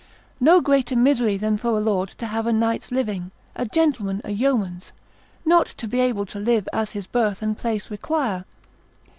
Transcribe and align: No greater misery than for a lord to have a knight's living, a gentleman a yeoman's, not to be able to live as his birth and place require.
No 0.39 0.61
greater 0.61 0.95
misery 0.95 1.37
than 1.37 1.57
for 1.57 1.77
a 1.77 1.79
lord 1.79 2.09
to 2.09 2.25
have 2.25 2.47
a 2.47 2.51
knight's 2.51 2.91
living, 2.91 3.31
a 3.55 3.67
gentleman 3.67 4.19
a 4.23 4.31
yeoman's, 4.31 4.93
not 5.45 5.67
to 5.77 5.87
be 5.87 5.99
able 5.99 6.25
to 6.25 6.39
live 6.39 6.67
as 6.73 6.93
his 6.93 7.05
birth 7.05 7.43
and 7.43 7.55
place 7.55 7.91
require. 7.91 8.45